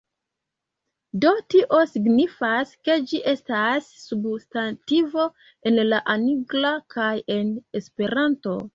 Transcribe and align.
Do 1.25 1.33
tio 1.53 1.81
signifas 1.91 2.71
ke 2.89 2.97
ĝi 3.13 3.21
estas 3.33 3.93
substantivo 4.07 5.29
en 5.73 5.81
la 5.93 6.03
Angla, 6.19 6.77
kaj 6.99 7.15
en 7.41 7.57
Esperanto. 7.85 8.61